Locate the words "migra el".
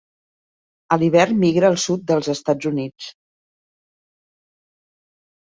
1.43-1.77